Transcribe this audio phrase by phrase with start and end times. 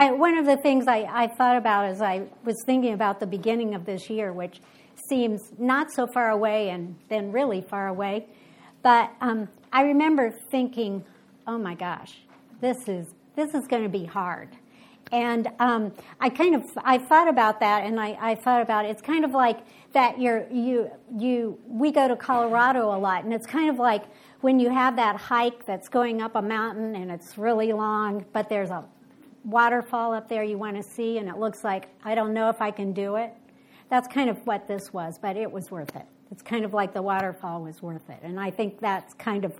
[0.00, 3.26] I, one of the things I, I thought about as I was thinking about the
[3.26, 4.60] beginning of this year, which
[5.08, 8.26] seems not so far away and then really far away,
[8.82, 11.04] but um, I remember thinking,
[11.48, 12.16] oh my gosh,
[12.60, 14.50] this is this is going to be hard.
[15.10, 18.90] And um, I kind of I thought about that, and I, I thought about it.
[18.90, 19.60] it's kind of like
[19.94, 20.20] that.
[20.20, 24.04] You're you you we go to Colorado a lot, and it's kind of like
[24.42, 28.48] when you have that hike that's going up a mountain and it's really long, but
[28.48, 28.84] there's a
[29.44, 32.60] waterfall up there you want to see, and it looks like, I don't know if
[32.60, 33.32] I can do it.
[33.90, 36.06] That's kind of what this was, but it was worth it.
[36.30, 38.18] It's kind of like the waterfall was worth it.
[38.22, 39.58] And I think that's kind of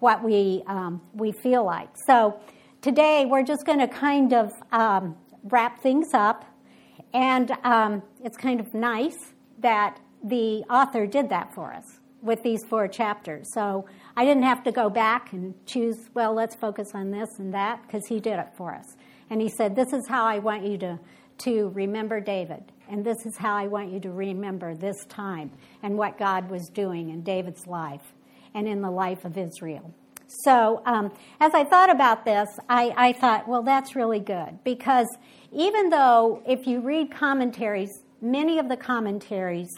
[0.00, 1.90] what we, um, we feel like.
[2.06, 2.40] So
[2.82, 6.44] today we're just going to kind of um, wrap things up.
[7.14, 12.64] And um, it's kind of nice that the author did that for us with these
[12.64, 13.46] four chapters.
[13.54, 13.86] So
[14.16, 17.80] I didn't have to go back and choose, well, let's focus on this and that,
[17.82, 18.96] because he did it for us.
[19.30, 20.98] And he said, This is how I want you to,
[21.38, 22.62] to remember David.
[22.90, 25.50] And this is how I want you to remember this time
[25.82, 28.14] and what God was doing in David's life
[28.54, 29.94] and in the life of Israel.
[30.44, 35.08] So, um, as I thought about this, I, I thought, well, that's really good because
[35.52, 39.68] even though if you read commentaries, many of the commentaries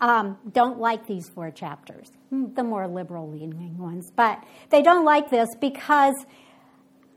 [0.00, 5.30] um, don't like these four chapters, the more liberal leaning ones, but they don't like
[5.30, 6.14] this because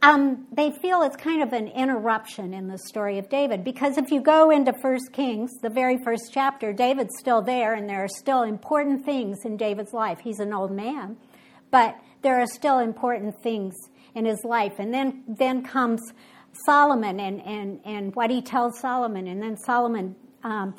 [0.02, 3.62] um, they feel it's kind of an interruption in the story of David.
[3.62, 7.88] Because if you go into First Kings, the very first chapter, David's still there, and
[7.88, 10.18] there are still important things in David's life.
[10.22, 11.16] He's an old man,
[11.70, 13.74] but there are still important things
[14.14, 14.74] in his life.
[14.78, 16.00] And then, then comes
[16.66, 20.74] Solomon and, and, and what he tells Solomon, and then Solomon um,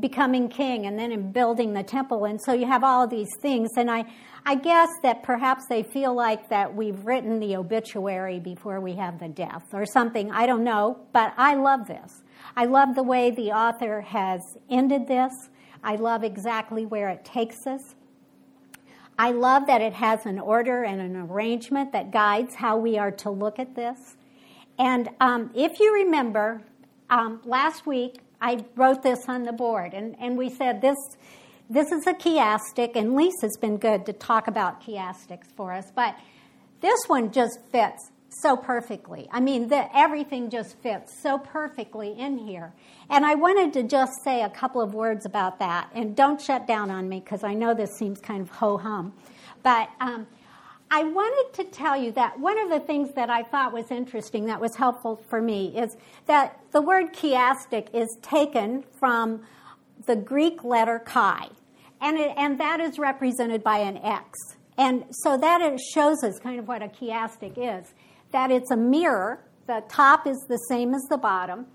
[0.00, 2.24] becoming king, and then in building the temple.
[2.24, 3.70] And so you have all these things.
[3.76, 4.04] And I,
[4.48, 9.18] I guess that perhaps they feel like that we've written the obituary before we have
[9.18, 10.30] the death or something.
[10.30, 12.22] I don't know, but I love this.
[12.56, 15.32] I love the way the author has ended this.
[15.82, 17.96] I love exactly where it takes us.
[19.18, 23.10] I love that it has an order and an arrangement that guides how we are
[23.10, 24.16] to look at this.
[24.78, 26.62] And um, if you remember,
[27.10, 30.96] um, last week I wrote this on the board, and, and we said this
[31.68, 36.16] this is a chiastic, and Lisa's been good to talk about chiastics for us, but
[36.80, 38.10] this one just fits
[38.42, 39.28] so perfectly.
[39.32, 42.72] I mean, the, everything just fits so perfectly in here.
[43.08, 45.90] And I wanted to just say a couple of words about that.
[45.94, 49.14] And don't shut down on me because I know this seems kind of ho hum.
[49.62, 50.26] But um,
[50.90, 54.46] I wanted to tell you that one of the things that I thought was interesting,
[54.46, 55.96] that was helpful for me, is
[56.26, 59.42] that the word chiastic is taken from
[60.06, 61.48] the Greek letter chi,
[62.00, 64.38] and, it, and that is represented by an X.
[64.78, 67.92] And so that it shows us kind of what a chiastic is
[68.32, 71.66] that it's a mirror, the top is the same as the bottom,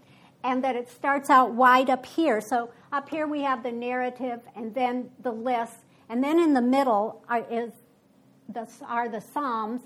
[0.44, 2.42] and that it starts out wide up here.
[2.42, 5.78] So up here we have the narrative and then the list,
[6.10, 7.72] and then in the middle are, is
[8.50, 9.82] the, are the Psalms.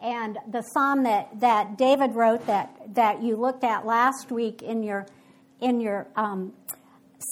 [0.00, 4.82] And the psalm that, that David wrote that, that you looked at last week in
[4.82, 5.06] your,
[5.60, 6.52] in your um,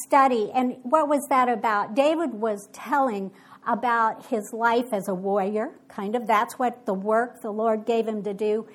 [0.05, 0.51] study.
[0.55, 1.95] And what was that about?
[1.95, 3.31] David was telling
[3.67, 6.27] about his life as a warrior, kind of.
[6.27, 8.67] That's what the work the Lord gave him to do.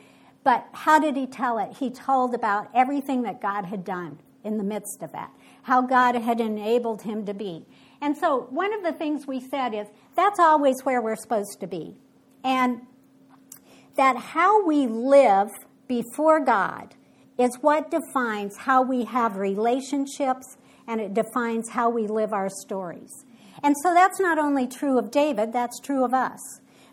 [0.44, 1.78] But how did he tell it?
[1.78, 5.32] He told about everything that God had done in the midst of that,
[5.64, 7.66] how God had enabled him to be.
[8.00, 11.68] And so, one of the things we said is that's always where we're supposed to
[11.68, 11.96] be.
[12.44, 12.82] And
[13.96, 15.50] that how we live
[15.88, 16.94] before God
[17.40, 23.26] is what defines how we have relationships and it defines how we live our stories.
[23.64, 26.40] And so that's not only true of David, that's true of us.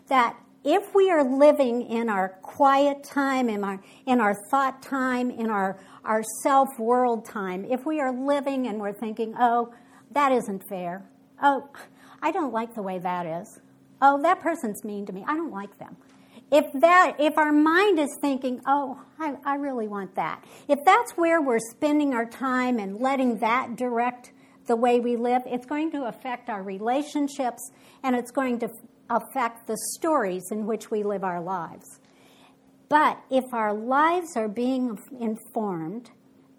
[0.07, 5.29] That if we are living in our quiet time, in our, in our thought time,
[5.29, 9.73] in our, our self world time, if we are living and we're thinking, oh,
[10.11, 11.03] that isn't fair.
[11.41, 11.69] Oh,
[12.21, 13.59] I don't like the way that is.
[14.01, 15.23] Oh, that person's mean to me.
[15.27, 15.97] I don't like them
[16.53, 21.13] if that if our mind is thinking oh I, I, really want that if that's
[21.13, 24.31] where we're spending our time and letting that direct
[24.67, 27.71] the way we live it's going to affect our relationships
[28.03, 28.69] and it's going to
[29.09, 31.99] affect the stories in which we live our lives.
[32.89, 36.11] But if our lives are being informed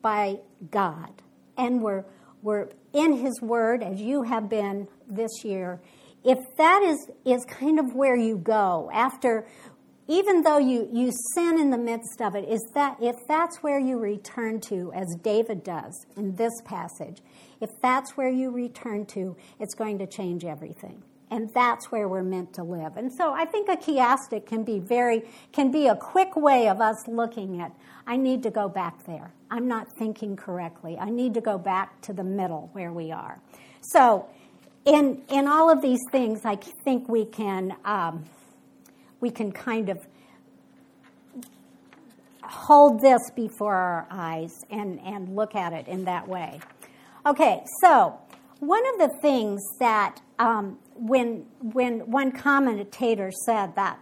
[0.02, 0.36] by
[0.70, 1.22] god
[1.56, 2.04] and we're
[2.42, 5.80] we're in his word as you have been this year
[6.24, 9.46] if that is is kind of where you go after
[10.06, 13.78] even though you, you sin in the midst of it, is that if that's where
[13.78, 17.22] you return to, as David does in this passage,
[17.60, 21.02] if that's where you return to, it's going to change everything.
[21.30, 22.96] and that's where we're meant to live.
[22.96, 25.22] And so I think a chiastic can be very
[25.52, 27.72] can be a quick way of us looking at
[28.06, 29.32] I need to go back there.
[29.50, 30.98] I'm not thinking correctly.
[30.98, 33.40] I need to go back to the middle where we are.
[33.80, 34.28] So
[34.84, 38.24] in in all of these things, I think we can um,
[39.24, 40.06] we can kind of
[42.42, 46.60] hold this before our eyes and, and look at it in that way.
[47.24, 48.20] Okay, so
[48.58, 53.98] one of the things that um, when when one commentator said that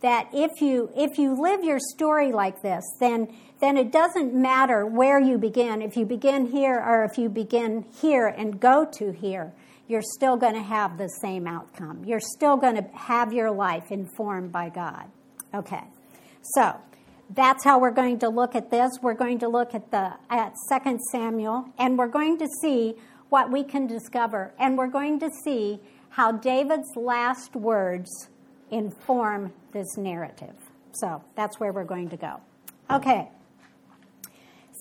[0.00, 3.28] that if you if you live your story like this, then
[3.60, 5.82] then it doesn't matter where you begin.
[5.82, 9.52] If you begin here or if you begin here and go to here,
[9.88, 12.04] you're still going to have the same outcome.
[12.04, 15.10] You're still going to have your life informed by God.
[15.54, 15.82] Okay,
[16.54, 16.76] so
[17.30, 18.90] that's how we're going to look at this.
[19.02, 22.94] We're going to look at the at Second Samuel and we're going to see
[23.28, 25.80] what we can discover and we're going to see
[26.10, 28.10] how David's last words
[28.70, 30.54] inform this narrative.
[30.92, 32.40] So, that's where we're going to go.
[32.90, 33.28] Okay.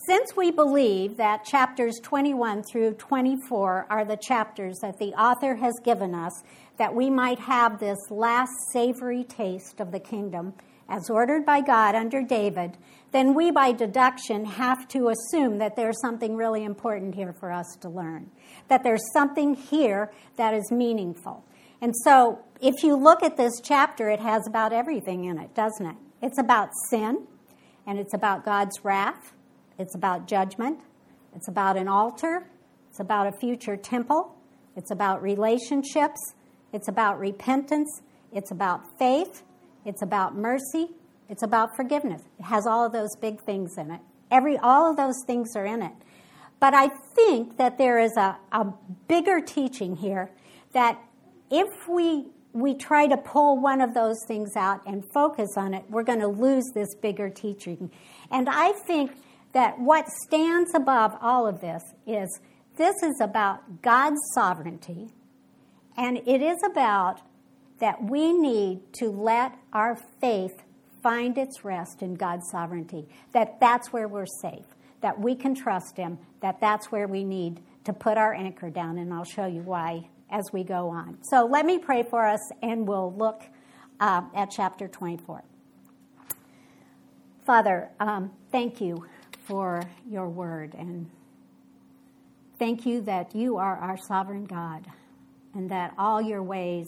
[0.08, 5.74] Since we believe that chapters 21 through 24 are the chapters that the author has
[5.84, 6.32] given us
[6.78, 10.56] that we might have this last savory taste of the kingdom,
[10.90, 12.78] as ordered by God under David,
[13.12, 17.78] then we by deduction have to assume that there's something really important here for us
[17.82, 18.32] to learn,
[18.70, 21.46] that there's something here that is meaningful.
[21.80, 25.86] And so if you look at this chapter, it has about everything in it, doesn't
[25.86, 25.96] it?
[26.24, 27.28] It's about sin,
[27.86, 29.34] and it's about God's wrath,
[29.82, 30.80] it's about judgment,
[31.36, 32.48] it's about an altar,
[32.90, 34.36] it's about a future temple,
[34.76, 36.34] it's about relationships,
[36.72, 38.02] it's about repentance,
[38.32, 39.44] it's about faith,
[39.86, 40.90] it's about mercy.
[41.32, 42.22] It's about forgiveness.
[42.40, 44.02] It has all of those big things in it.
[44.30, 45.94] Every, all of those things are in it.
[46.60, 48.66] But I think that there is a, a
[49.08, 50.30] bigger teaching here
[50.74, 51.00] that
[51.50, 55.86] if we, we try to pull one of those things out and focus on it,
[55.90, 57.90] we're going to lose this bigger teaching.
[58.30, 59.12] And I think
[59.54, 62.40] that what stands above all of this is
[62.78, 65.10] this is about God's sovereignty,
[65.98, 67.22] and it is about
[67.80, 70.64] that we need to let our faith
[71.04, 74.66] find its rest in God's sovereignty, that that's where we're safe,
[75.02, 79.00] that we can trust Him, that that's where we need to put our anchor down,
[79.00, 81.18] and I'll show you why as we go on.
[81.24, 83.44] So let me pray for us, and we'll look
[84.00, 85.44] uh, at chapter 24.
[87.46, 89.06] Father, um, thank you
[89.48, 91.10] for your word, and
[92.60, 94.86] thank you that you are our sovereign God,
[95.54, 96.88] and that all your ways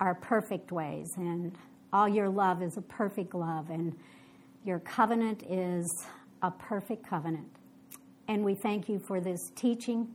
[0.00, 1.52] are perfect ways, and
[1.92, 3.96] all your love is a perfect love, and
[4.64, 6.06] your covenant is
[6.42, 7.48] a perfect covenant.
[8.28, 10.08] And we thank you for this teaching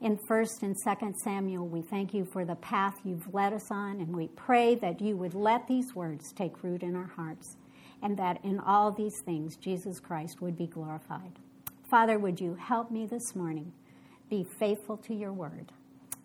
[0.00, 1.66] in 1st and 2nd Samuel.
[1.66, 5.16] We thank you for the path you've led us on, and we pray that you
[5.16, 7.56] would let these words take root in our hearts,
[8.02, 11.38] and that in all these things Jesus Christ would be glorified.
[11.90, 13.72] Father, would you help me this morning
[14.28, 15.72] be faithful to your word?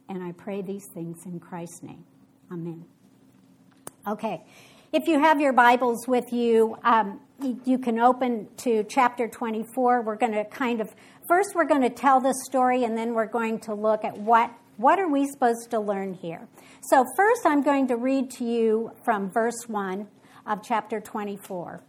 [0.07, 2.05] And I pray these things in Christ's name.
[2.51, 2.85] Amen.
[4.07, 4.43] Okay.
[4.93, 7.19] If you have your Bibles with you, um,
[7.65, 10.03] you can open to chapter 24.
[10.03, 10.93] We're going to kind of,
[11.27, 14.51] first, we're going to tell the story, and then we're going to look at what,
[14.77, 16.47] what are we supposed to learn here.
[16.81, 20.07] So, first, I'm going to read to you from verse 1
[20.45, 21.81] of chapter 24.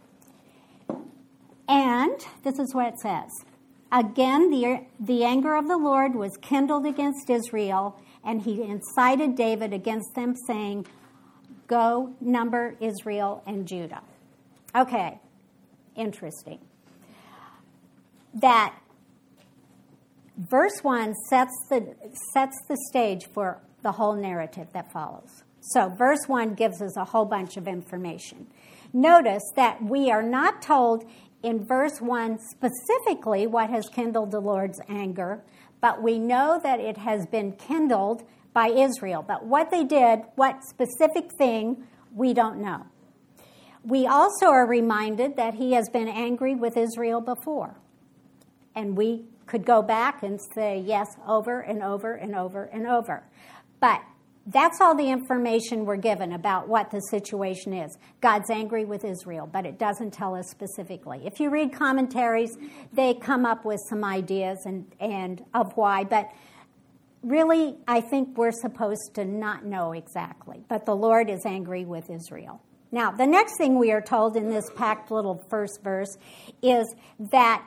[1.69, 3.29] And this is what it says
[3.91, 9.73] Again, the, the anger of the Lord was kindled against Israel, and he incited David
[9.73, 10.87] against them, saying,
[11.67, 14.01] Go number Israel and Judah.
[14.75, 15.19] Okay,
[15.95, 16.59] interesting.
[18.33, 18.75] That
[20.37, 21.95] verse 1 sets the,
[22.33, 25.43] sets the stage for the whole narrative that follows.
[25.73, 28.47] So, verse 1 gives us a whole bunch of information.
[28.93, 31.03] Notice that we are not told
[31.43, 35.43] in verse 1 specifically what has kindled the Lord's anger,
[35.81, 39.23] but we know that it has been kindled by Israel.
[39.27, 42.85] But what they did, what specific thing, we don't know.
[43.83, 47.77] We also are reminded that he has been angry with Israel before.
[48.73, 53.23] And we could go back and say yes over and over and over and over.
[53.79, 54.01] But
[54.47, 57.97] that's all the information we're given about what the situation is.
[58.21, 61.21] God's angry with Israel, but it doesn't tell us specifically.
[61.25, 62.57] If you read commentaries,
[62.93, 66.31] they come up with some ideas and, and of why, but
[67.23, 72.09] really, I think we're supposed to not know exactly, but the Lord is angry with
[72.09, 72.61] Israel.
[72.89, 76.17] Now, the next thing we are told in this packed little first verse
[76.61, 76.85] is
[77.31, 77.65] that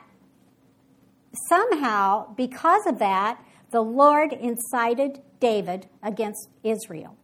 [1.47, 7.17] somehow, because of that, the Lord incited David against Israel.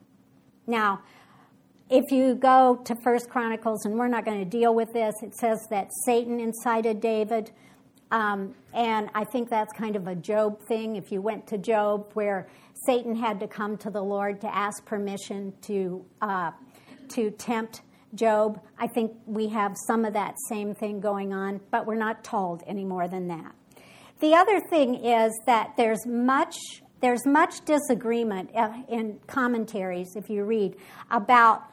[0.67, 0.99] Now,
[1.89, 5.33] if you go to First Chronicles, and we're not going to deal with this, it
[5.35, 7.51] says that Satan incited David.
[8.11, 10.97] Um, and I think that's kind of a Job thing.
[10.97, 12.47] If you went to Job, where
[12.85, 16.51] Satan had to come to the Lord to ask permission to uh,
[17.09, 17.81] to tempt
[18.15, 22.23] Job, I think we have some of that same thing going on, but we're not
[22.23, 23.53] told any more than that.
[24.19, 26.55] The other thing is that there's much
[27.01, 30.75] there's much disagreement uh, in commentaries if you read
[31.11, 31.63] about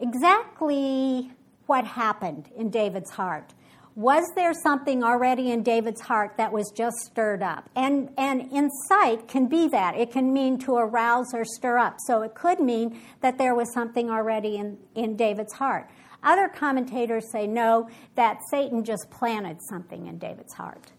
[0.00, 1.30] exactly
[1.66, 3.54] what happened in David's heart.
[3.94, 7.68] Was there something already in David's heart that was just stirred up?
[7.74, 9.96] And, and incite can be that.
[9.96, 11.96] It can mean to arouse or stir up.
[12.06, 15.90] So it could mean that there was something already in, in David's heart.
[16.22, 20.92] Other commentators say no, that Satan just planted something in David's heart.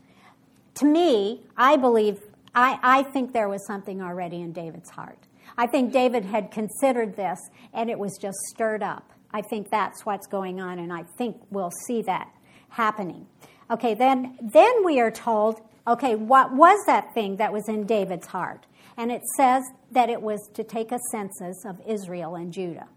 [0.75, 2.19] To me, I believe,
[2.53, 5.27] I, I think there was something already in David's heart.
[5.57, 7.39] I think David had considered this
[7.73, 9.11] and it was just stirred up.
[9.31, 12.29] I think that's what's going on, and I think we'll see that
[12.69, 13.27] happening.
[13.69, 18.27] Okay, then, then we are told, okay, what was that thing that was in David's
[18.27, 18.65] heart?
[18.97, 22.87] And it says that it was to take a census of Israel and Judah.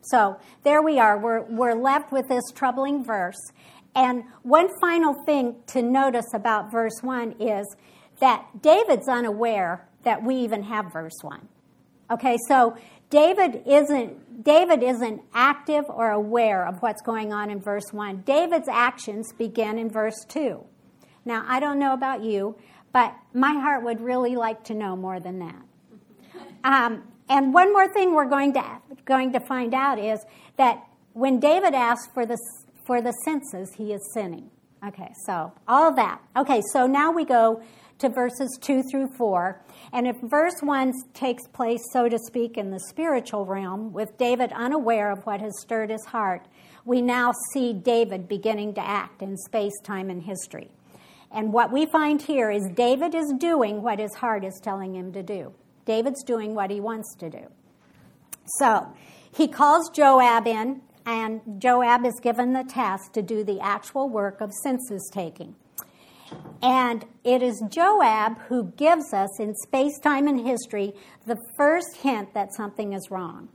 [0.00, 1.18] So there we are.
[1.18, 3.38] We're, we're left with this troubling verse.
[3.94, 7.66] And one final thing to notice about verse 1 is
[8.22, 11.48] that David's unaware that we even have verse 1.
[12.08, 12.76] Okay, so
[13.10, 18.18] David isn't, David isn't active or aware of what's going on in verse 1.
[18.18, 20.64] David's actions begin in verse 2.
[21.24, 22.54] Now, I don't know about you,
[22.92, 25.62] but my heart would really like to know more than that.
[26.62, 28.64] Um, and one more thing we're going to,
[29.04, 30.20] going to find out is
[30.58, 30.80] that
[31.12, 32.38] when David asks for the,
[32.86, 34.48] for the census, he is sinning.
[34.86, 36.20] Okay, so all that.
[36.36, 37.62] Okay, so now we go
[38.02, 39.60] to verses 2 through 4.
[39.92, 44.52] And if verse 1 takes place, so to speak, in the spiritual realm, with David
[44.52, 46.46] unaware of what has stirred his heart,
[46.84, 50.70] we now see David beginning to act in space, time, and history.
[51.30, 55.12] And what we find here is David is doing what his heart is telling him
[55.12, 55.54] to do.
[55.86, 57.46] David's doing what he wants to do.
[58.58, 58.92] So
[59.34, 64.40] he calls Joab in, and Joab is given the task to do the actual work
[64.40, 65.56] of census taking.
[66.62, 70.92] And it is Joab who gives us in space, time, and history
[71.26, 73.48] the first hint that something is wrong.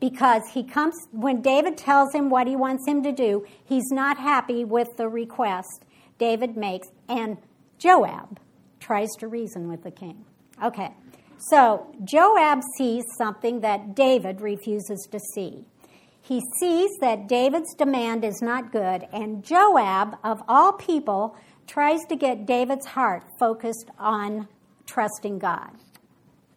[0.00, 4.18] Because he comes, when David tells him what he wants him to do, he's not
[4.18, 5.84] happy with the request
[6.18, 7.38] David makes, and
[7.78, 8.40] Joab
[8.80, 10.24] tries to reason with the king.
[10.62, 10.92] Okay,
[11.38, 15.64] so Joab sees something that David refuses to see.
[16.20, 21.36] He sees that David's demand is not good, and Joab, of all people,
[21.68, 24.48] tries to get David's heart focused on
[24.86, 25.70] trusting God.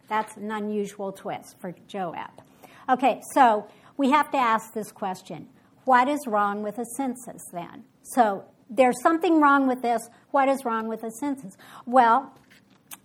[0.08, 2.30] That's an unusual twist for Joab.
[2.88, 5.48] Okay, so we have to ask this question
[5.84, 7.84] What is wrong with a census then?
[8.02, 10.02] So there's something wrong with this.
[10.30, 11.56] What is wrong with a census?
[11.86, 12.34] Well,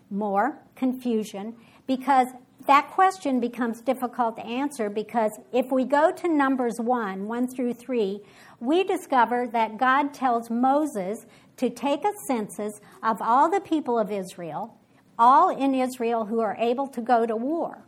[0.09, 2.27] more confusion because
[2.67, 7.73] that question becomes difficult to answer because if we go to Numbers 1, 1 through
[7.73, 8.19] 3,
[8.59, 11.25] we discover that God tells Moses
[11.57, 14.77] to take a census of all the people of Israel,
[15.17, 17.85] all in Israel who are able to go to war.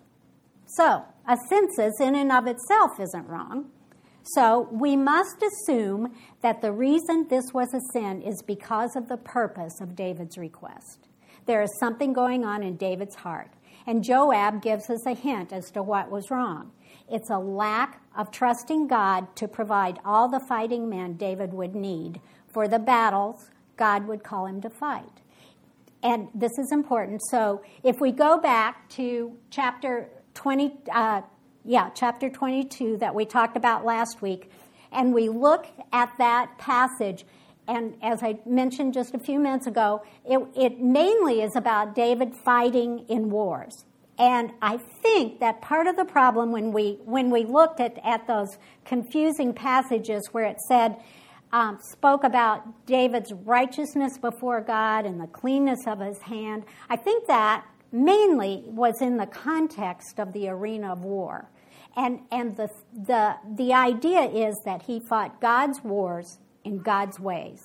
[0.65, 3.69] So, a census in and of itself isn't wrong.
[4.23, 9.17] So, we must assume that the reason this was a sin is because of the
[9.17, 11.07] purpose of David's request.
[11.45, 13.51] There is something going on in David's heart.
[13.87, 16.71] And Joab gives us a hint as to what was wrong.
[17.09, 22.21] It's a lack of trusting God to provide all the fighting men David would need
[22.47, 23.49] for the battles
[23.79, 25.21] God would call him to fight.
[26.03, 27.21] And this is important.
[27.31, 31.21] So if we go back to chapter 20, uh,
[31.65, 34.51] yeah, chapter 22 that we talked about last week,
[34.91, 37.25] and we look at that passage,
[37.67, 42.35] and as I mentioned just a few minutes ago, it, it mainly is about David
[42.35, 43.85] fighting in wars.
[44.17, 48.27] And I think that part of the problem when we when we looked at, at
[48.27, 50.97] those confusing passages where it said
[51.51, 56.63] um, spoke about David's righteousness before God and the cleanness of his hand.
[56.89, 61.49] I think that mainly was in the context of the arena of war.
[61.95, 67.59] And, and the, the, the idea is that he fought God's wars in God's ways.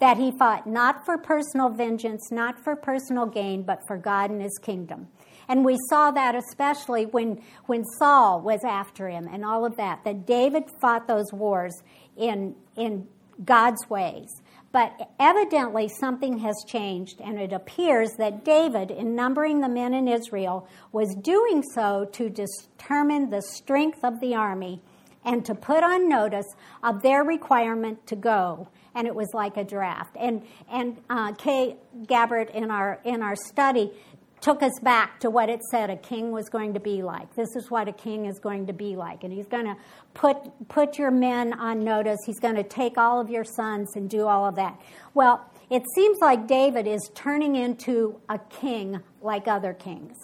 [0.00, 4.42] That he fought not for personal vengeance, not for personal gain, but for God and
[4.42, 5.08] his kingdom.
[5.48, 10.04] And we saw that especially when, when Saul was after him and all of that,
[10.04, 11.82] that David fought those wars
[12.16, 13.08] in, in
[13.44, 14.28] God's ways.
[14.70, 20.06] But evidently, something has changed, and it appears that David, in numbering the men in
[20.06, 24.82] Israel, was doing so to determine the strength of the army
[25.24, 26.46] and to put on notice
[26.82, 28.68] of their requirement to go.
[28.94, 30.16] And it was like a draft.
[30.18, 31.76] And and uh, Kay
[32.06, 33.92] Gabbard in our in our study
[34.40, 37.34] took us back to what it said a king was going to be like.
[37.34, 39.24] This is what a king is going to be like.
[39.24, 39.76] And he's going to
[40.14, 40.36] put,
[40.68, 42.18] put your men on notice.
[42.24, 44.80] He's going to take all of your sons and do all of that.
[45.14, 50.16] Well, it seems like David is turning into a king like other kings.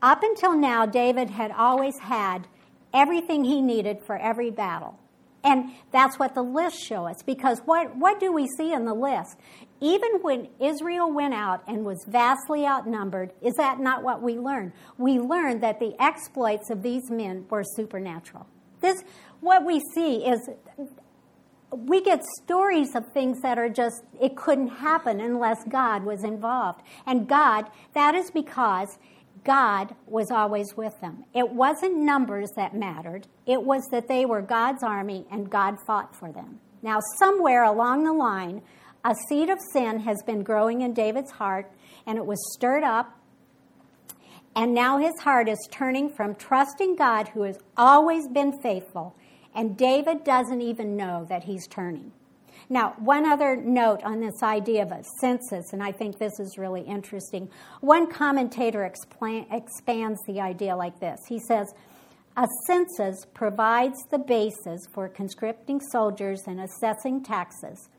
[0.00, 2.46] Up until now, David had always had
[2.92, 4.98] everything he needed for every battle.
[5.44, 8.94] And that's what the lists show us because what, what do we see in the
[8.94, 9.36] list?
[9.80, 14.72] Even when Israel went out and was vastly outnumbered, is that not what we learned?
[14.96, 18.46] We learned that the exploits of these men were supernatural.
[18.80, 19.04] This,
[19.40, 20.48] what we see is
[21.70, 26.80] we get stories of things that are just, it couldn't happen unless God was involved.
[27.06, 28.96] And God, that is because
[29.44, 31.24] God was always with them.
[31.34, 36.16] It wasn't numbers that mattered, it was that they were God's army and God fought
[36.16, 36.60] for them.
[36.82, 38.62] Now, somewhere along the line,
[39.04, 41.70] a seed of sin has been growing in David's heart,
[42.06, 43.18] and it was stirred up.
[44.56, 49.14] And now his heart is turning from trusting God, who has always been faithful,
[49.54, 52.12] and David doesn't even know that he's turning.
[52.74, 56.58] Now, one other note on this idea of a census, and I think this is
[56.58, 57.48] really interesting.
[57.82, 61.72] One commentator expands the idea like this He says,
[62.36, 67.90] A census provides the basis for conscripting soldiers and assessing taxes.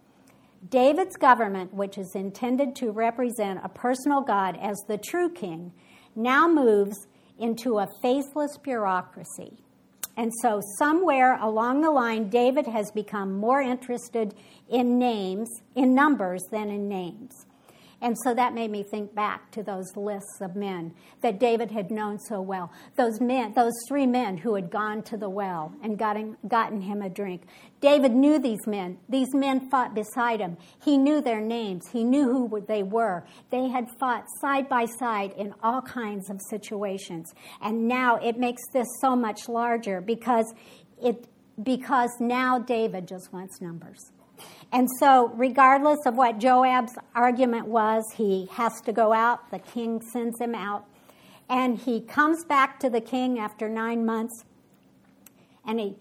[0.67, 5.72] David's government, which is intended to represent a personal God as the true king,
[6.17, 7.08] now moves
[7.39, 9.53] into a faceless bureaucracy.
[10.17, 14.34] And so, somewhere along the line, David has become more interested
[14.69, 17.45] in names, in numbers, than in names.
[18.05, 21.89] And so that made me think back to those lists of men that David had
[21.89, 22.71] known so well.
[22.95, 27.01] Those men, those three men who had gone to the well and gotten, gotten him
[27.01, 27.47] a drink.
[27.81, 29.00] David knew these men.
[29.09, 30.55] These men fought beside him.
[30.83, 31.88] He knew their names.
[31.91, 33.25] He knew who they were.
[33.50, 37.33] They had fought side by side in all kinds of situations.
[37.59, 40.53] And now it makes this so much larger because
[41.01, 41.25] it
[41.63, 44.11] because now David just wants numbers.
[44.75, 49.50] And so, regardless of what Joab's argument was, he has to go out.
[49.50, 50.83] The king sends him out.
[51.50, 54.44] And he comes back to the king after nine months.
[55.66, 55.96] And he,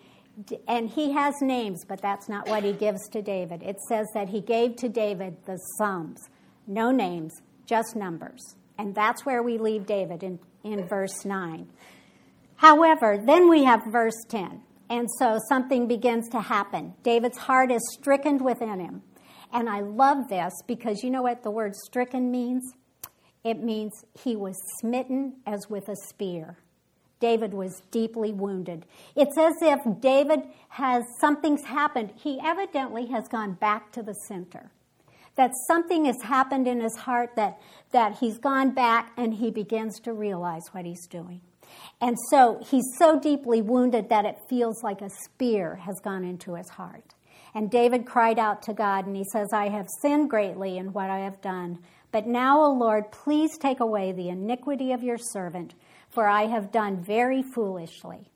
[0.67, 3.63] and he has names, but that's not what he gives to David.
[3.63, 6.29] It says that he gave to David the sums,
[6.67, 7.33] no names,
[7.67, 8.57] just numbers.
[8.77, 11.69] And that's where we leave David in, in verse 9.
[12.57, 14.63] However, then we have verse 10.
[14.95, 16.95] And so something begins to happen.
[17.03, 19.03] David's heart is stricken within him.
[19.53, 22.63] And I love this because you know what the word stricken means?
[23.43, 26.59] It means he was smitten as with a spear.
[27.19, 28.87] David was deeply wounded.
[29.17, 32.13] It's as if David has something's happened.
[32.15, 34.71] He evidently has gone back to the center.
[35.35, 39.99] That something has happened in his heart that, that he's gone back and he begins
[40.05, 41.41] to realize what he's doing.
[42.05, 46.53] And so he's so deeply wounded that it feels like a spear has gone into
[46.53, 47.15] his heart.
[47.55, 51.09] And David cried out to God, and he says, I have sinned greatly in what
[51.09, 51.79] I have done.
[52.13, 55.73] But now, O Lord, please take away the iniquity of your servant,
[56.11, 58.29] for I have done very foolishly.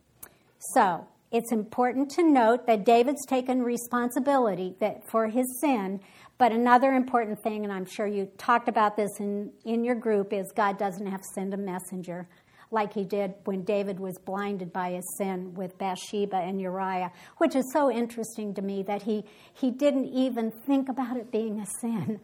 [0.73, 4.77] So, it's important to note that David's taken responsibility
[5.11, 6.01] for his sin,
[6.39, 10.33] but another important thing, and I'm sure you talked about this in, in your group,
[10.33, 12.27] is God doesn't have to send a messenger
[12.71, 17.57] like he did when David was blinded by his sin with Bathsheba and Uriah, which
[17.57, 21.67] is so interesting to me that he, he didn't even think about it being a
[21.81, 22.21] sin.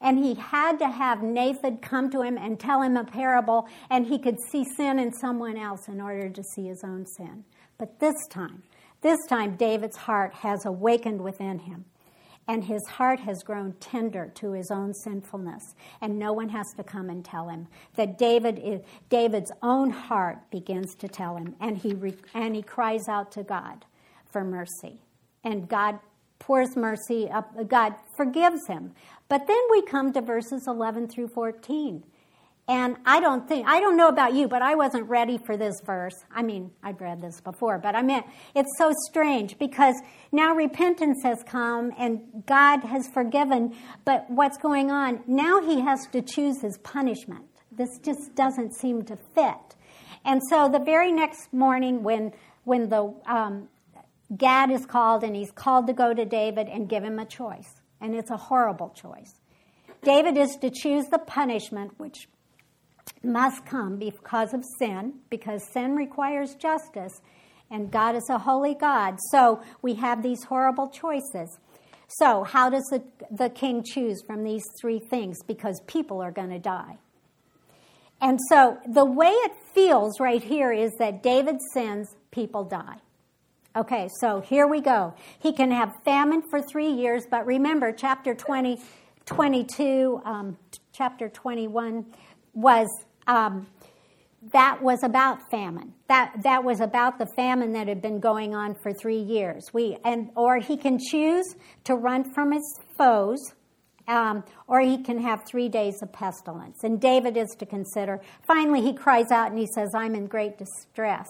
[0.00, 4.06] And he had to have Nathan come to him and tell him a parable, and
[4.06, 7.44] he could see sin in someone else in order to see his own sin.
[7.78, 8.64] But this time,
[9.00, 11.84] this time, David's heart has awakened within him
[12.46, 15.74] and his heart has grown tender to his own sinfulness.
[16.00, 17.68] And no one has to come and tell him.
[17.96, 21.54] That david is, david's own heart begins to tell him.
[21.60, 23.84] And he re, and he cries out to god
[24.30, 25.00] for mercy.
[25.42, 25.98] And god
[26.38, 28.92] pours mercy up god forgives him.
[29.28, 32.04] But then we come to verses 11 through 14
[32.66, 35.74] and I don't think, I don't know about you, but I wasn't ready for this
[35.84, 36.14] verse.
[36.34, 38.22] I mean, I'd read this before, but I mean,
[38.54, 39.94] it's so strange because
[40.32, 45.22] now repentance has come and God has forgiven, but what's going on?
[45.26, 47.44] Now he has to choose his punishment.
[47.70, 49.76] This just doesn't seem to fit.
[50.24, 52.32] And so the very next morning, when,
[52.64, 53.68] when the um,
[54.34, 57.82] Gad is called and he's called to go to David and give him a choice
[58.00, 59.34] and it's a horrible choice.
[60.02, 62.28] David is to choose the punishment which
[63.22, 67.20] must come because of sin, because sin requires justice,
[67.70, 69.18] and God is a holy God.
[69.30, 71.58] So we have these horrible choices.
[72.18, 75.38] So, how does the, the king choose from these three things?
[75.46, 76.98] Because people are going to die.
[78.20, 82.98] And so, the way it feels right here is that David sins, people die.
[83.74, 85.14] Okay, so here we go.
[85.40, 88.78] He can have famine for three years, but remember, chapter 20,
[89.26, 90.56] 22, um,
[90.92, 92.06] chapter 21
[92.54, 92.88] was
[93.26, 93.66] um,
[94.52, 95.94] that was about famine.
[96.08, 99.64] That that was about the famine that had been going on for three years.
[99.72, 103.38] We and or he can choose to run from his foes,
[104.06, 106.84] um, or he can have three days of pestilence.
[106.84, 108.20] And David is to consider.
[108.46, 111.28] Finally, he cries out and he says, "I'm in great distress."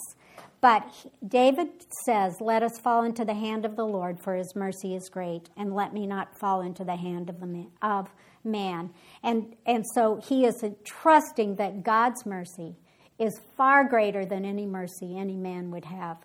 [0.64, 0.90] But
[1.28, 1.68] David
[2.06, 5.50] says, Let us fall into the hand of the Lord, for his mercy is great,
[5.58, 8.08] and let me not fall into the hand of, the man, of
[8.44, 8.90] man.
[9.22, 12.76] And, and so he is trusting that God's mercy
[13.18, 16.18] is far greater than any mercy any man would have.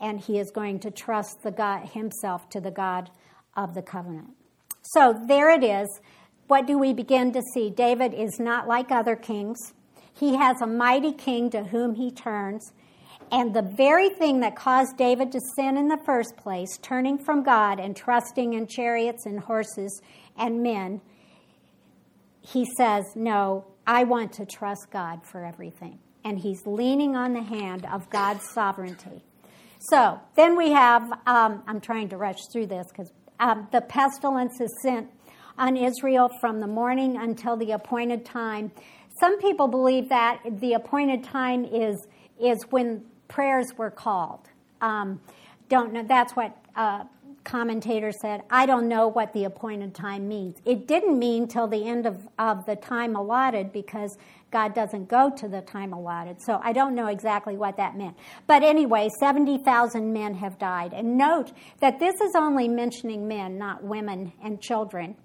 [0.00, 3.10] And he is going to trust the God himself to the God
[3.56, 4.30] of the covenant.
[4.82, 5.88] So there it is.
[6.46, 7.70] What do we begin to see?
[7.70, 9.58] David is not like other kings.
[10.14, 12.72] He has a mighty king to whom he turns.
[13.32, 17.42] And the very thing that caused David to sin in the first place, turning from
[17.42, 20.00] God and trusting in chariots and horses
[20.38, 21.00] and men,
[22.52, 25.98] he says, No, I want to trust God for everything.
[26.24, 29.22] And he's leaning on the hand of God's sovereignty.
[29.90, 34.60] So then we have, um, I'm trying to rush through this because um, the pestilence
[34.60, 35.08] is sent
[35.58, 38.72] on Israel from the morning until the appointed time.
[39.20, 42.06] Some people believe that the appointed time is,
[42.40, 44.48] is when prayers were called.
[44.80, 45.20] Um,
[45.68, 46.04] don't know.
[46.06, 47.04] That's what uh,
[47.46, 48.42] commentator said.
[48.50, 50.58] I don't know what the appointed time means.
[50.66, 54.18] It didn't mean till the end of, of the time allotted because
[54.50, 56.42] God doesn't go to the time allotted.
[56.42, 58.16] So I don't know exactly what that meant.
[58.46, 60.92] But anyway, 70,000 men have died.
[60.92, 65.16] And note that this is only mentioning men, not women and children.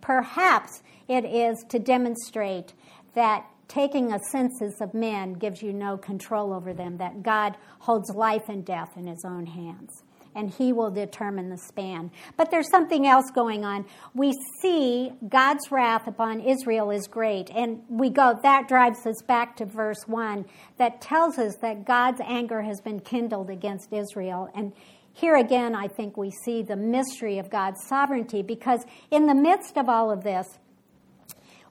[0.00, 2.74] Perhaps it is to demonstrate
[3.14, 8.10] that taking a census of men gives you no control over them, that God holds
[8.10, 10.03] life and death in his own hands.
[10.34, 12.10] And he will determine the span.
[12.36, 13.86] But there's something else going on.
[14.14, 17.50] We see God's wrath upon Israel is great.
[17.54, 20.44] And we go, that drives us back to verse 1
[20.78, 24.50] that tells us that God's anger has been kindled against Israel.
[24.54, 24.72] And
[25.12, 29.78] here again, I think we see the mystery of God's sovereignty because in the midst
[29.78, 30.58] of all of this,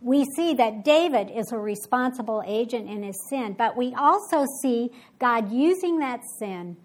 [0.03, 4.91] we see that David is a responsible agent in his sin, but we also see
[5.17, 6.75] God using that sin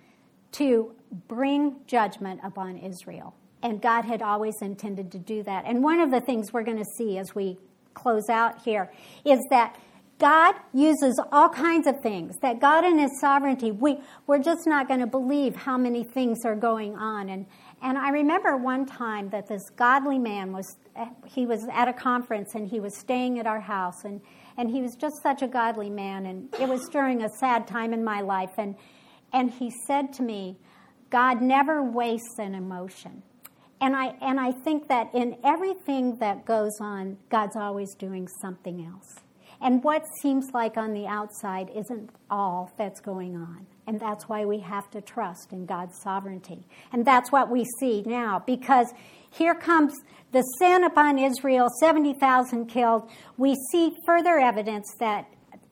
[0.52, 0.94] to
[1.28, 3.34] bring judgment upon Israel.
[3.62, 5.64] And God had always intended to do that.
[5.66, 7.58] And one of the things we're going to see as we
[7.94, 8.90] close out here
[9.24, 9.76] is that
[10.18, 14.88] God uses all kinds of things, that God in His sovereignty, we, we're just not
[14.88, 17.28] going to believe how many things are going on.
[17.28, 17.46] And,
[17.82, 20.76] and I remember one time that this godly man was,
[21.24, 24.20] he was at a conference and he was staying at our house and,
[24.56, 26.26] and he was just such a godly man.
[26.26, 28.50] And it was during a sad time in my life.
[28.58, 28.74] And,
[29.32, 30.58] and he said to me,
[31.10, 33.22] God never wastes an emotion.
[33.80, 38.84] And I, and I think that in everything that goes on, God's always doing something
[38.84, 39.20] else.
[39.60, 43.66] And what seems like on the outside isn't all that's going on.
[43.86, 46.66] And that's why we have to trust in God's sovereignty.
[46.92, 48.92] And that's what we see now, because
[49.30, 49.92] here comes
[50.32, 53.10] the sin upon Israel 70,000 killed.
[53.36, 55.26] We see further evidence that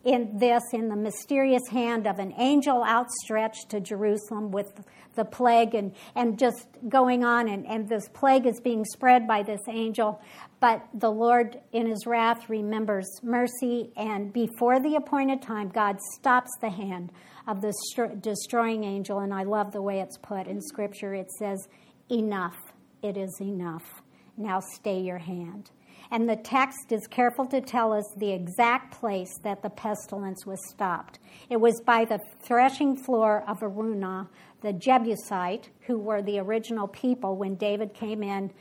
[0.07, 4.73] in this, in the mysterious hand of an angel outstretched to Jerusalem with
[5.17, 9.43] the plague and, and just going on, and, and this plague is being spread by
[9.43, 10.23] this angel.
[10.61, 16.51] But the Lord, in his wrath, remembers mercy, and before the appointed time, God stops
[16.61, 17.11] the hand
[17.49, 17.73] of the
[18.21, 19.19] destroying angel.
[19.19, 21.15] And I love the way it's put in Scripture.
[21.15, 21.67] It says,
[22.11, 22.57] Enough,
[23.03, 24.03] it is enough.
[24.37, 25.71] Now stay your hand.
[26.11, 30.59] And the text is careful to tell us the exact place that the pestilence was
[30.71, 31.19] stopped.
[31.51, 34.29] It was by the threshing floor of Araunah,
[34.63, 38.53] the Jebusite, who were the original people when David came in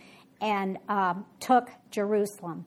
[0.41, 2.65] and um, took Jerusalem.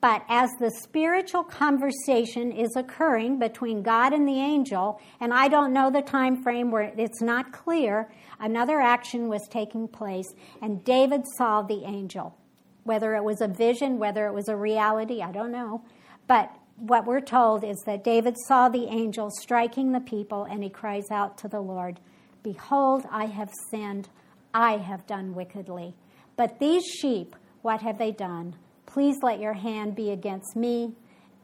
[0.00, 5.74] But as the spiritual conversation is occurring between God and the angel, and I don't
[5.74, 11.22] know the time frame where it's not clear, another action was taking place, and David
[11.36, 12.34] saw the angel.
[12.84, 15.82] Whether it was a vision, whether it was a reality, I don't know.
[16.26, 20.70] But what we're told is that David saw the angel striking the people, and he
[20.70, 22.00] cries out to the Lord,
[22.42, 24.08] Behold, I have sinned,
[24.54, 25.94] I have done wickedly.
[26.36, 28.56] But these sheep, what have they done?
[28.86, 30.94] Please let your hand be against me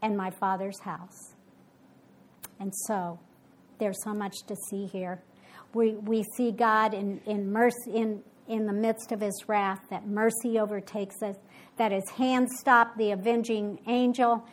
[0.03, 1.35] and my father's house.
[2.59, 3.19] And so
[3.79, 5.23] there's so much to see here.
[5.75, 10.07] We, we see God in, in mercy in, in the midst of his wrath, that
[10.07, 11.37] mercy overtakes us,
[11.77, 14.45] that his hand stopped the avenging angel,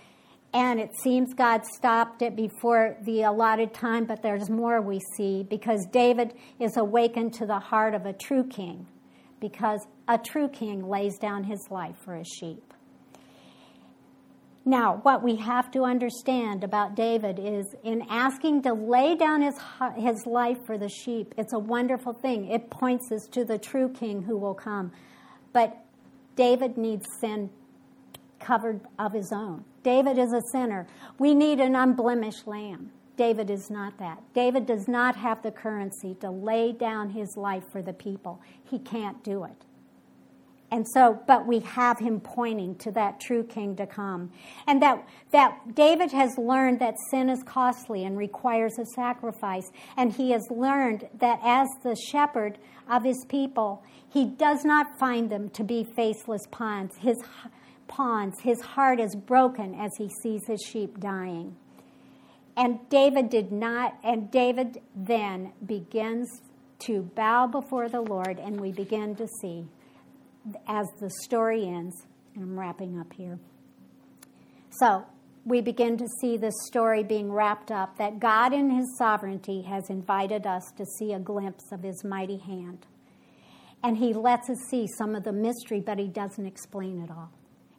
[0.53, 5.43] and it seems God stopped it before the allotted time, but there's more we see
[5.43, 8.87] because David is awakened to the heart of a true king,
[9.39, 12.72] because a true king lays down his life for his sheep.
[14.65, 19.55] Now, what we have to understand about David is in asking to lay down his,
[19.97, 22.49] his life for the sheep, it's a wonderful thing.
[22.49, 24.93] It points us to the true king who will come.
[25.51, 25.77] But
[26.37, 27.49] David needs sin
[28.39, 29.65] covered of his own.
[29.83, 30.87] David is a sinner.
[31.19, 32.91] We need an unblemished lamb.
[33.17, 34.21] David is not that.
[34.33, 38.41] David does not have the currency to lay down his life for the people.
[38.63, 39.65] He can't do it.
[40.73, 44.31] And so, but we have him pointing to that true king to come.
[44.65, 49.69] And that, that David has learned that sin is costly and requires a sacrifice.
[49.97, 52.57] And he has learned that as the shepherd
[52.89, 56.97] of his people, he does not find them to be faceless pawns.
[56.97, 57.17] His
[57.87, 61.55] pawns, his heart is broken as he sees his sheep dying.
[62.57, 66.41] And David did not, and David then begins
[66.87, 69.67] to bow before the Lord, and we begin to see
[70.67, 71.95] as the story ends,
[72.35, 73.39] and I'm wrapping up here.
[74.69, 75.05] So,
[75.45, 79.89] we begin to see this story being wrapped up that God, in His sovereignty, has
[79.89, 82.85] invited us to see a glimpse of His mighty hand.
[83.83, 87.29] And He lets us see some of the mystery, but He doesn't explain it all.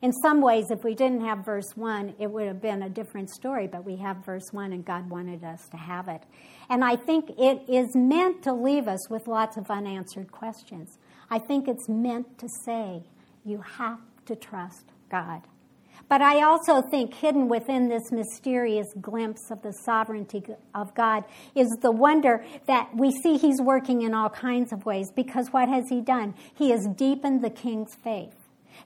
[0.04, 3.30] In some ways, if we didn't have verse 1, it would have been a different
[3.30, 6.22] story, but we have verse 1 and God wanted us to have it.
[6.68, 10.98] And I think it is meant to leave us with lots of unanswered questions.
[11.34, 13.02] I think it's meant to say
[13.44, 15.42] you have to trust God.
[16.08, 20.44] But I also think hidden within this mysterious glimpse of the sovereignty
[20.76, 21.24] of God
[21.56, 25.68] is the wonder that we see He's working in all kinds of ways because what
[25.68, 26.34] has He done?
[26.54, 28.36] He has deepened the king's faith.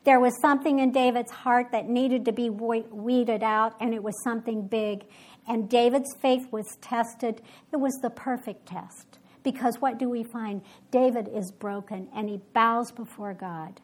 [0.04, 4.14] There was something in David's heart that needed to be weeded out, and it was
[4.24, 5.04] something big.
[5.46, 7.42] And David's faith was tested.
[7.74, 9.18] It was the perfect test.
[9.52, 10.60] Because what do we find?
[10.90, 13.80] David is broken and he bows before God.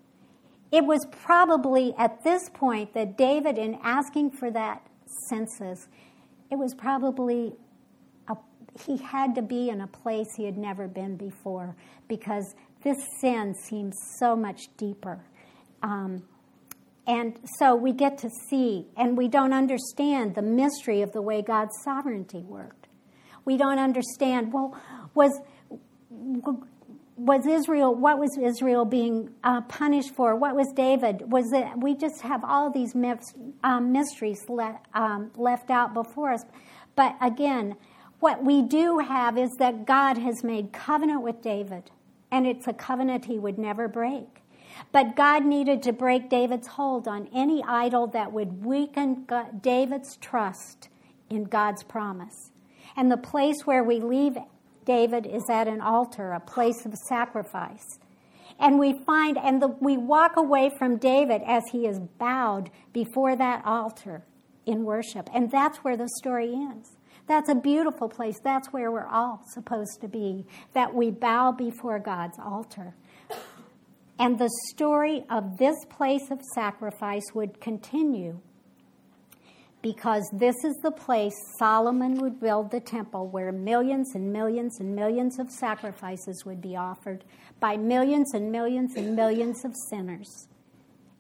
[0.71, 4.87] It was probably at this point that David, in asking for that
[5.31, 5.89] census,
[6.51, 7.55] it was probably
[8.29, 8.37] a,
[8.87, 11.75] he had to be in a place he had never been before
[12.09, 15.25] because this sin seems so much deeper.
[15.83, 16.25] Um,
[17.07, 21.41] and so we get to see, and we don't understand the mystery of the way
[21.41, 22.89] God's sovereignty worked.
[23.47, 24.77] We don't understand, well,
[25.15, 25.31] was
[27.17, 30.35] was Israel, what was Israel being uh, punished for?
[30.35, 31.31] What was David?
[31.31, 34.45] Was it, we just have all these myths, um, mysteries
[34.95, 36.45] um, left out before us.
[36.97, 37.77] But again,
[38.21, 41.91] what we do have is that God has made covenant with David,
[42.31, 44.43] and it's a covenant he would never break.
[44.91, 50.17] But God needed to break David's hold on any idol that would weaken God, David's
[50.17, 50.89] trust
[51.31, 52.51] in God's promise.
[52.97, 54.37] And the place where we leave
[54.85, 57.99] David is at an altar, a place of sacrifice.
[58.59, 63.37] And we find, and the, we walk away from David as he is bowed before
[63.37, 64.25] that altar
[64.67, 65.29] in worship.
[65.35, 66.97] And that's where the story ends.
[67.27, 68.39] That's a beautiful place.
[68.43, 72.95] That's where we're all supposed to be, that we bow before God's altar.
[74.19, 78.41] And the story of this place of sacrifice would continue
[79.85, 84.97] because this is the place Solomon would build the temple where millions and millions and
[84.97, 87.23] millions of sacrifices would be offered
[87.61, 90.49] by millions and millions and millions of sinners.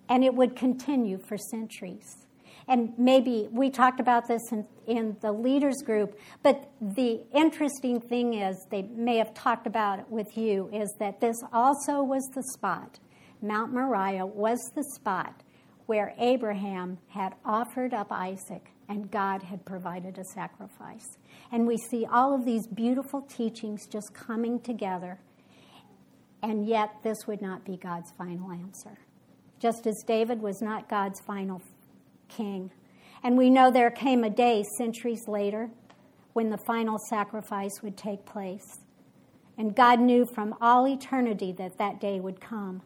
[0.08, 2.24] And it would continue for centuries.
[2.66, 8.32] And maybe we talked about this in, in the leaders group, but the interesting thing
[8.32, 12.42] is, they may have talked about it with you, is that this also was the
[12.54, 12.98] spot.
[13.42, 15.43] Mount Moriah was the spot
[15.86, 21.18] where Abraham had offered up Isaac and God had provided a sacrifice.
[21.52, 25.18] And we see all of these beautiful teachings just coming together,
[26.42, 28.98] and yet this would not be God's final answer.
[29.58, 31.62] Just as David was not God's final
[32.28, 32.70] king.
[33.22, 35.70] And we know there came a day centuries later
[36.34, 38.80] when the final sacrifice would take place.
[39.56, 42.82] And God knew from all eternity that that day would come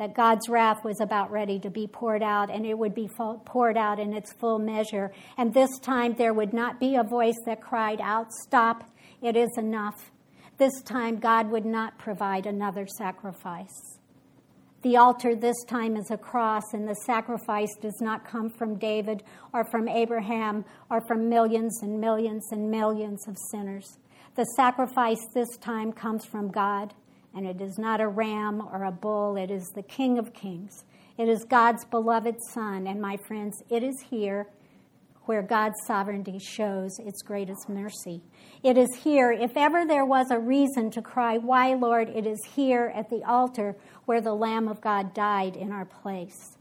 [0.00, 3.06] that God's wrath was about ready to be poured out, and it would be
[3.44, 5.12] poured out in its full measure.
[5.36, 8.82] And this time there would not be a voice that cried out, Stop,
[9.20, 10.10] it is enough.
[10.56, 13.98] This time God would not provide another sacrifice.
[14.80, 19.22] The altar this time is a cross, and the sacrifice does not come from David
[19.52, 23.98] or from Abraham or from millions and millions and millions of sinners.
[24.34, 26.94] The sacrifice this time comes from God,
[27.34, 30.84] and it is not a ram or a bull, it is the King of Kings.
[31.16, 34.46] It is God's beloved Son, and my friends, it is here
[35.24, 38.22] where God's sovereignty shows its greatest mercy.
[38.62, 42.40] It is here, if ever there was a reason to cry, Why, Lord, it is
[42.56, 46.56] here at the altar where the Lamb of God died in our place.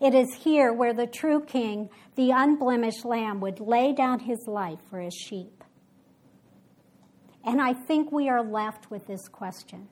[0.00, 4.80] It is here where the true King, the unblemished Lamb, would lay down his life
[4.88, 5.64] for his sheep.
[7.44, 9.88] And I think we are left with this question.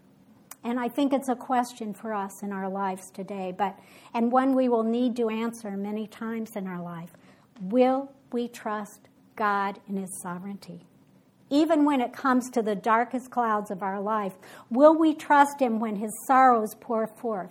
[0.64, 3.78] And I think it's a question for us in our lives today, but
[4.12, 7.12] and one we will need to answer many times in our life.
[7.60, 10.84] Will we trust God in his sovereignty?
[11.50, 14.34] Even when it comes to the darkest clouds of our life,
[14.70, 17.50] will we trust him when his sorrows pour forth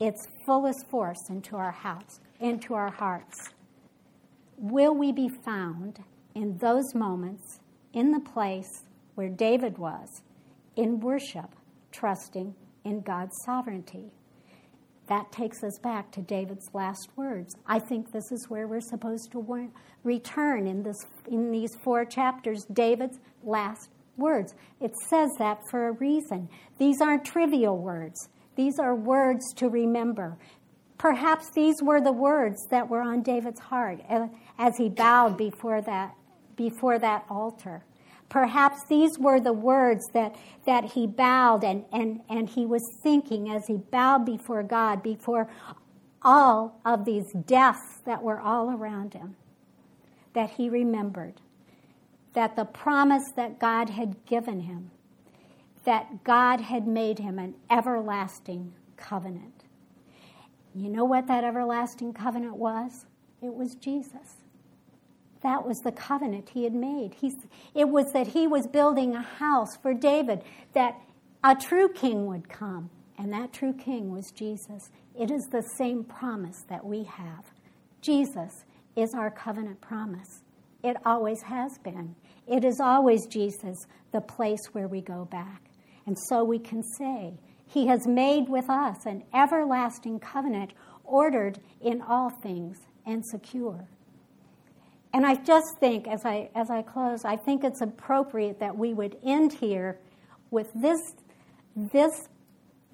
[0.00, 3.50] its fullest force into our house, into our hearts?
[4.56, 6.02] Will we be found
[6.34, 7.60] in those moments
[7.92, 10.22] in the place where David was
[10.76, 11.54] in worship,
[11.98, 14.10] trusting in God's sovereignty?
[15.08, 17.54] that takes us back to David's last words.
[17.66, 19.70] I think this is where we're supposed to
[20.04, 22.64] return in this in these four chapters.
[22.72, 24.54] David's last words.
[24.80, 26.48] It says that for a reason.
[26.78, 28.28] These aren't trivial words.
[28.56, 30.36] These are words to remember.
[30.98, 34.26] Perhaps these were the words that were on David's heart uh,
[34.58, 36.14] as he bowed before that
[36.56, 37.84] before that altar.
[38.28, 40.36] Perhaps these were the words that,
[40.66, 45.48] that he bowed and, and, and he was thinking as he bowed before God, before
[46.22, 49.36] all of these deaths that were all around him,
[50.34, 51.40] that he remembered
[52.34, 54.90] that the promise that God had given him,
[55.84, 59.64] that God had made him an everlasting covenant.
[60.74, 63.06] You know what that everlasting covenant was?
[63.42, 64.37] It was Jesus.
[65.42, 67.14] That was the covenant he had made.
[67.14, 67.34] He's,
[67.74, 71.00] it was that he was building a house for David, that
[71.44, 74.90] a true king would come, and that true king was Jesus.
[75.18, 77.44] It is the same promise that we have.
[78.00, 78.64] Jesus
[78.96, 80.42] is our covenant promise.
[80.82, 82.14] It always has been.
[82.46, 83.76] It is always Jesus,
[84.12, 85.62] the place where we go back.
[86.06, 90.72] And so we can say, He has made with us an everlasting covenant,
[91.04, 93.88] ordered in all things and secure.
[95.12, 98.92] And I just think, as I, as I close, I think it's appropriate that we
[98.92, 99.98] would end here
[100.50, 101.00] with this,
[101.74, 102.28] this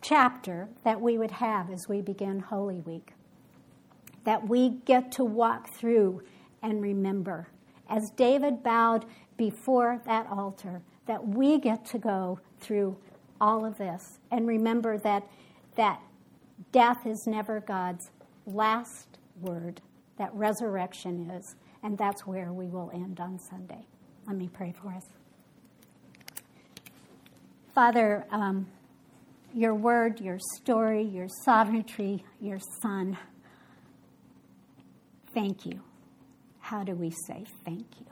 [0.00, 3.12] chapter that we would have as we begin Holy Week.
[4.24, 6.22] That we get to walk through
[6.62, 7.48] and remember.
[7.90, 9.05] As David bowed
[9.37, 12.96] before that altar, that we get to go through
[13.40, 15.27] all of this and remember that,
[15.77, 16.00] that
[16.72, 18.11] death is never God's
[18.46, 19.81] last word,
[20.18, 21.57] that resurrection is.
[21.85, 23.87] And that's where we will end on Sunday.
[24.27, 25.05] Let me pray for us.
[27.75, 28.66] Father, um,
[29.53, 33.18] your word, your story, your sovereignty, your son,
[35.35, 35.81] thank you.
[36.61, 38.07] How do we say thank you?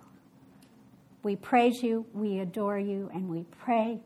[1.22, 4.00] We praise you, we adore you, and we pray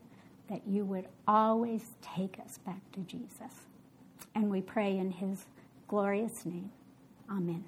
[0.49, 3.51] that you would always take us back to Jesus.
[4.33, 5.45] And we pray in his
[5.87, 6.69] glorious name.
[7.29, 7.65] Amen.